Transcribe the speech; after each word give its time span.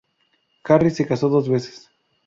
Harry 0.63 0.89
se 0.89 1.05
casó 1.05 1.29
dos 1.29 1.47
veces. 1.47 1.87